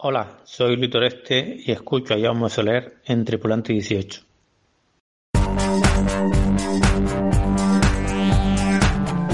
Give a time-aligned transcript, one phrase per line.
[0.00, 4.22] Hola, soy Luis Este y escucho a Jaume Soler en Tripulante 18.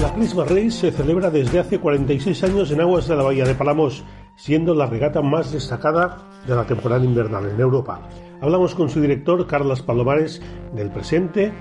[0.01, 3.53] La Christmas Race se celebra desde hace 46 años en aguas de la Bahía de
[3.53, 4.03] Palamos,
[4.37, 8.09] siendo la regata más destacada de la temporada invernal en Europa.
[8.41, 10.41] Hablamos con su director, Carlos Palomares,
[10.73, 11.53] del presente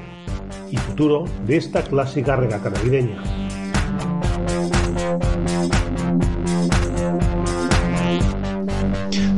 [0.70, 3.43] y futuro de esta clásica regata navideña.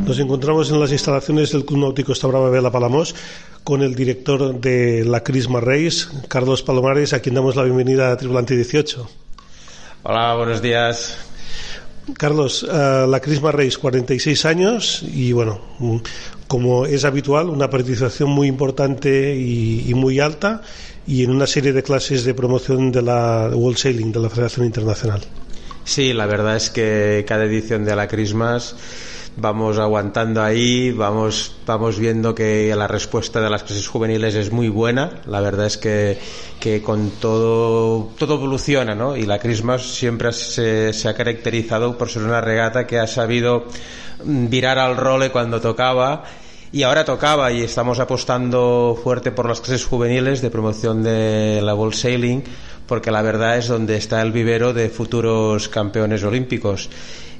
[0.07, 3.13] Nos encontramos en las instalaciones del Club Náutico Estabrava Vela Palamos
[3.65, 8.17] con el director de la Crisma Race, Carlos Palomares, a quien damos la bienvenida a
[8.17, 9.05] Tripulante 18.
[10.05, 11.19] Hola, buenos días.
[12.17, 15.61] Carlos, uh, la Crisma Race, 46 años y bueno,
[16.47, 20.63] como es habitual, una participación muy importante y, y, muy alta
[21.05, 24.67] y en una serie de clases de promoción de la World Sailing, de la Federación
[24.67, 25.23] Internacional.
[25.83, 28.77] Sí, la verdad es que cada edición de la Christmas
[29.37, 34.69] vamos aguantando ahí, vamos, vamos viendo que la respuesta de las clases juveniles es muy
[34.69, 35.21] buena.
[35.27, 36.19] La verdad es que,
[36.59, 39.17] que con todo, todo evoluciona, ¿no?
[39.17, 43.65] Y la Christmas siempre se, se ha caracterizado por ser una regata que ha sabido
[44.25, 46.25] virar al role cuando tocaba
[46.73, 51.75] y ahora tocaba y estamos apostando fuerte por las clases juveniles de promoción de la
[51.75, 52.43] World Sailing
[52.87, 56.89] porque la verdad es donde está el vivero de futuros campeones olímpicos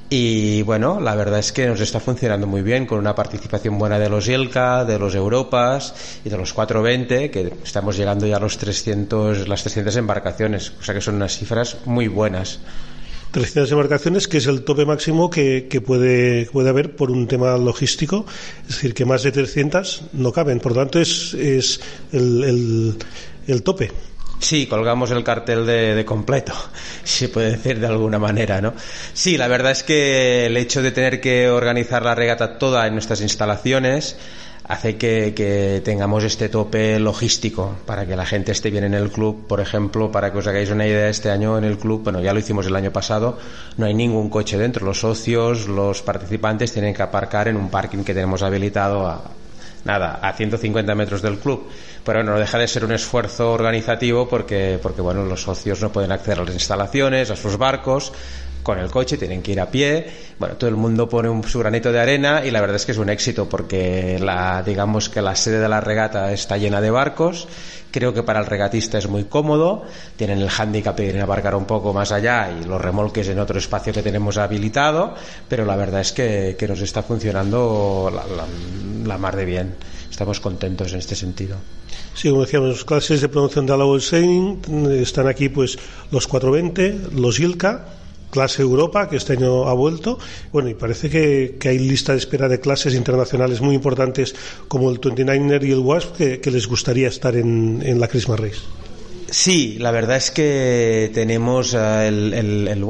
[0.09, 3.99] y bueno, la verdad es que nos está funcionando muy bien con una participación buena
[3.99, 8.39] de los IELCA, de los Europas y de los 420, que estamos llegando ya a
[8.39, 12.59] los 300, las 300 embarcaciones, o sea que son unas cifras muy buenas.
[13.31, 17.57] 300 embarcaciones, que es el tope máximo que, que puede, puede haber por un tema
[17.57, 18.25] logístico,
[18.61, 21.81] es decir, que más de 300 no caben, por lo tanto es, es
[22.13, 22.95] el, el,
[23.47, 23.91] el tope.
[24.39, 26.53] Sí, colgamos el cartel de, de, completo,
[27.03, 28.73] se puede decir de alguna manera, ¿no?
[29.13, 32.93] Sí, la verdad es que el hecho de tener que organizar la regata toda en
[32.93, 34.15] nuestras instalaciones
[34.67, 39.09] hace que, que, tengamos este tope logístico para que la gente esté bien en el
[39.09, 39.47] club.
[39.47, 42.33] Por ejemplo, para que os hagáis una idea, este año en el club, bueno, ya
[42.33, 43.37] lo hicimos el año pasado,
[43.77, 44.85] no hay ningún coche dentro.
[44.85, 49.23] Los socios, los participantes tienen que aparcar en un parking que tenemos habilitado a,
[49.87, 51.67] nada, a 150 metros del club.
[52.03, 55.91] Pero bueno, no deja de ser un esfuerzo organizativo porque, porque bueno, los socios no
[55.91, 58.13] pueden acceder a las instalaciones, a sus barcos,
[58.67, 60.05] con el coche, tienen que ir a pie.
[60.37, 62.91] Bueno, todo el mundo pone un, su granito de arena y la verdad es que
[62.91, 66.91] es un éxito porque la, digamos que la sede de la regata está llena de
[66.91, 67.47] barcos.
[67.91, 69.85] Creo que para el regatista es muy cómodo.
[70.17, 73.93] Tienen el hándicap de abarcar un poco más allá y los remolques en otro espacio
[73.93, 75.15] que tenemos habilitado.
[75.47, 78.45] Pero la verdad es que, que nos está funcionando la, la,
[79.07, 79.75] la mar de bien.
[80.11, 81.55] Estamos contentos en este sentido.
[82.13, 84.59] Sí, como decíamos, clases de promoción de la World Sailing
[84.99, 85.79] están aquí pues
[86.11, 87.85] los 420, los ILCA,
[88.29, 90.17] clase Europa, que este año ha vuelto.
[90.51, 94.35] Bueno, y parece que, hay lista de espera de clases internacionales muy importantes
[94.67, 98.39] como el 29er y el WASP que, que les gustaría estar en, en, la Christmas
[98.39, 98.61] Race.
[99.29, 102.85] Sí, la verdad es que tenemos uh, el, el, el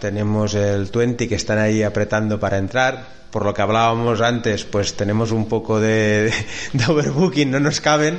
[0.00, 3.22] tenemos el 20 que están ahí apretando para entrar.
[3.30, 6.30] Por lo que hablábamos antes, pues tenemos un poco de,
[6.72, 8.18] de, overbooking, no nos caben.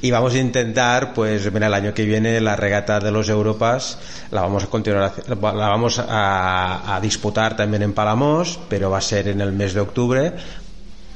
[0.00, 3.98] Y vamos a intentar, pues mira, el año que viene la regata de los Europas
[4.30, 5.34] la vamos a continuar, la
[5.68, 9.80] vamos a, a disputar también en Palamos, pero va a ser en el mes de
[9.80, 10.32] octubre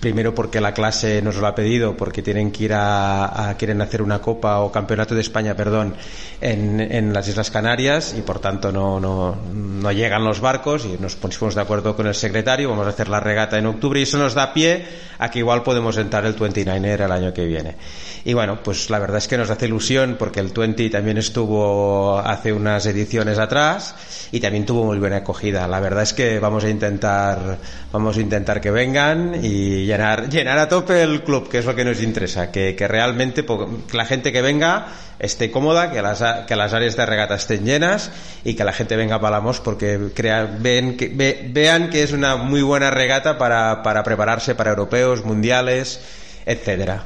[0.00, 4.02] primero porque la clase nos lo ha pedido, porque tienen que ir a, quieren hacer
[4.02, 5.94] una copa o campeonato de España, perdón,
[6.40, 11.00] en, en las Islas Canarias y por tanto no, no, no, llegan los barcos y
[11.00, 14.02] nos pusimos de acuerdo con el secretario, vamos a hacer la regata en octubre y
[14.02, 14.84] eso nos da pie
[15.18, 17.76] a que igual podemos entrar el 29er el año que viene.
[18.24, 22.18] Y bueno, pues la verdad es que nos hace ilusión porque el 20 también estuvo
[22.18, 23.94] hace unas ediciones atrás
[24.32, 25.68] y también tuvo muy buena acogida.
[25.68, 27.58] La verdad es que vamos a intentar,
[27.92, 31.74] vamos a intentar que vengan y llenar, llenar a tope el club, que es lo
[31.74, 34.88] que nos interesa, que, que realmente que la gente que venga
[35.18, 38.10] esté cómoda, que las, que las áreas de regata estén llenas
[38.44, 42.12] y que la gente venga a Palamos porque crea, ven, que, ve, vean que es
[42.12, 46.00] una muy buena regata para, para prepararse para europeos, mundiales,
[46.44, 47.04] etcétera.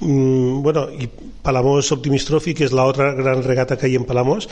[0.00, 1.08] Mm, bueno, y
[1.42, 4.48] Palamos Optimist Trophy, que es la otra gran regata que hay en Palamos,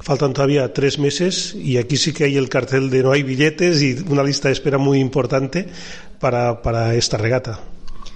[0.00, 3.82] faltan todavía tres meses y aquí sí que hay el cartel de no hay billetes
[3.82, 5.66] y una lista de espera muy importante
[6.20, 7.60] para, para esta regata.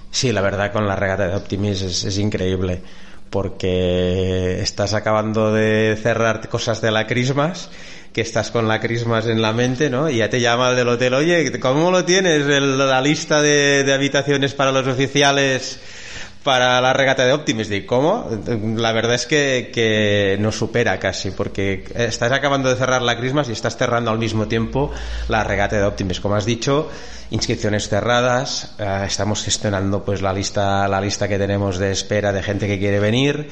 [0.09, 2.81] Sí, la verdad con la regata de Optimis es, increíble
[3.29, 7.69] porque estás acabando de cerrar cosas de la Christmas
[8.11, 10.09] que estás con la Christmas en la mente, ¿no?
[10.09, 12.45] Y ya te llama el del hotel, oye, ¿cómo lo tienes?
[12.45, 15.79] la lista de habitaciones para los oficiales
[16.43, 17.69] para la regata de Optimis.
[17.71, 18.27] ¿Y cómo?
[18.77, 23.49] La verdad es que, que nos supera casi, porque estás acabando de cerrar la Christmas
[23.49, 24.91] y estás cerrando al mismo tiempo
[25.27, 26.19] la regata de Optimis.
[26.19, 26.89] Como has dicho,
[27.29, 32.41] inscripciones cerradas, eh, estamos gestionando pues la lista, la lista que tenemos de espera de
[32.41, 33.47] gente que quiere venir.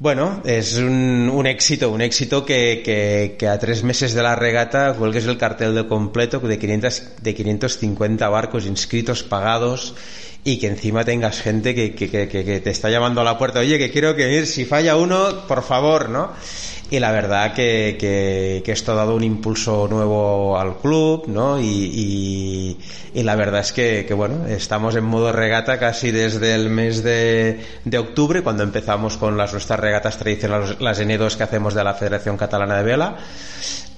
[0.00, 4.36] Bueno, es un, un éxito, un éxito que, que, que, a tres meses de la
[4.36, 9.96] regata cuelgues el cartel de completo de, 500, de 550 barcos inscritos, pagados
[10.48, 13.90] y que encima tengas gente que, que, te está llamando a la puerta, oye, que
[13.90, 16.32] quiero que ir, si falla uno, por favor, ¿no?
[16.90, 21.60] Y la verdad que, esto ha dado un impulso nuevo al club, ¿no?
[21.60, 22.78] Y,
[23.12, 27.60] y, la verdad es que, bueno, estamos en modo regata casi desde el mes de,
[27.84, 31.92] de octubre, cuando empezamos con las nuestras regatas tradicionales, las N2 que hacemos de la
[31.92, 33.16] Federación Catalana de Vela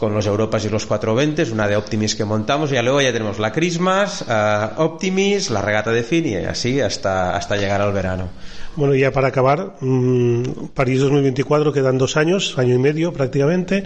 [0.01, 3.39] con los Europas y los 420, una de Optimis que montamos, y luego ya tenemos
[3.39, 8.29] la Christmas, uh, Optimis, la regata de fin así hasta, hasta llegar al verano.
[8.77, 10.43] Bueno, ya para acabar, mmm,
[10.75, 13.85] París 2024 quedan dos años, año y medio prácticamente,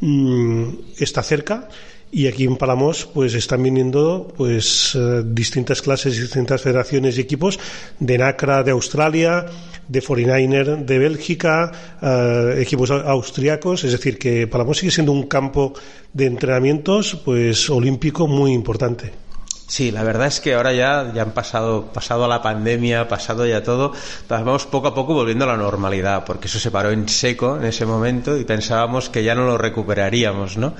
[0.00, 1.68] mmm, está cerca
[2.12, 7.58] y aquí en Palamos pues están viniendo pues uh, distintas clases, distintas federaciones y equipos
[7.98, 9.46] de NACRA de Australia,
[9.86, 11.72] de 49er de Bélgica,
[12.02, 15.72] uh, equipos austriacos, es decir, que Palamos sigue siendo un campo
[16.12, 19.29] de entrenamientos pues olímpico muy importante.
[19.70, 23.62] Sí, la verdad es que ahora ya, ya han pasado, pasado la pandemia, pasado ya
[23.62, 23.92] todo,
[24.28, 27.66] vamos poco a poco volviendo a la normalidad, porque eso se paró en seco en
[27.66, 30.74] ese momento y pensábamos que ya no lo recuperaríamos, ¿no?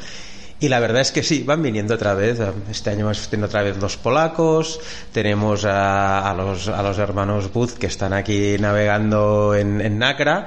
[0.59, 2.41] Y la verdad es que sí, van viniendo otra vez.
[2.69, 4.81] Este año hemos tenido otra vez los polacos,
[5.13, 10.47] tenemos a, a, los, a los hermanos Booth que están aquí navegando en, en Nacra,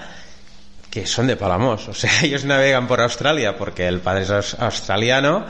[0.89, 1.88] que son de Palamos.
[1.94, 5.46] O sea, ellos navegan por Australia porque el padre es australiano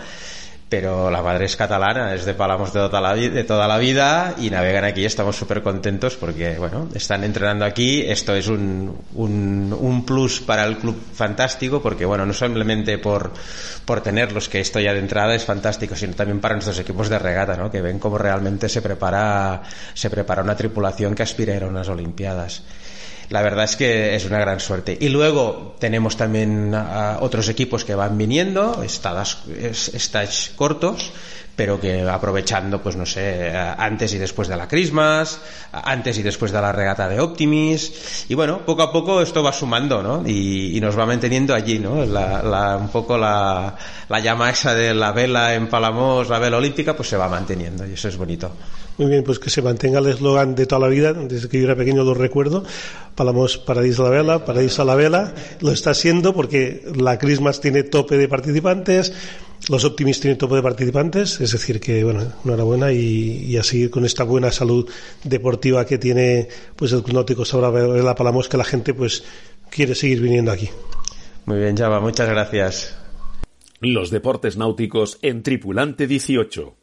[0.73, 4.33] pero la madre es catalana, es de Palamos de toda la, de toda la vida
[4.39, 5.05] y navegan aquí.
[5.05, 8.01] Estamos súper contentos porque, bueno, están entrenando aquí.
[8.01, 13.33] Esto es un, un, un, plus para el club fantástico porque, bueno, no simplemente por,
[13.85, 17.19] por tenerlos, que esto ya de entrada es fantástico, sino también para nuestros equipos de
[17.19, 17.69] regata, ¿no?
[17.69, 19.61] Que ven cómo realmente se prepara,
[19.93, 22.63] se prepara una tripulación que aspira a ir a unas Olimpiadas
[23.33, 24.95] la verdad es que es una gran suerte.
[25.01, 26.71] Y luego tenemos también
[27.19, 29.41] otros equipos que van viniendo, estadas,
[30.55, 31.11] cortos,
[31.55, 35.39] pero que aprovechando, pues no sé, antes y después de la Christmas,
[35.71, 39.53] antes y después de la regata de Optimis, y bueno, poco a poco esto va
[39.53, 40.27] sumando, ¿no?
[40.27, 42.05] Y, nos va manteniendo allí, ¿no?
[42.05, 43.75] La, un poco la,
[44.09, 47.87] la llama esa de la vela en Palamos, la vela olímpica, pues se va manteniendo,
[47.87, 48.51] y eso es bonito.
[48.97, 51.65] Muy bien, pues que se mantenga el eslogan de toda la vida, desde que yo
[51.65, 52.63] era pequeño lo recuerdo,
[53.15, 57.59] Palamos Paraíso a la Vela, Paraíso a la Vela, lo está siendo porque la Christmas
[57.59, 59.13] tiene tope de participantes,
[59.69, 64.05] los Optimis tienen tope de participantes, es decir que, bueno, enhorabuena y, y así con
[64.05, 64.89] esta buena salud
[65.23, 69.23] deportiva que tiene pues el Club Náutico Sabra Vela Palamos que la gente pues
[69.69, 70.69] quiere seguir viniendo aquí.
[71.45, 72.97] Muy bien, Java, muchas gracias.
[73.79, 76.75] Los deportes náuticos en Tripulante 18.